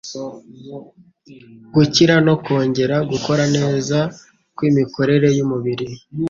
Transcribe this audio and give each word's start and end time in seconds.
gukira 1.75 2.15
no 2.27 2.35
kongera 2.43 2.95
gukora 3.11 3.43
neza 3.57 3.97
kw’imikorere 4.55 5.27
y’umubiri. 5.37 5.87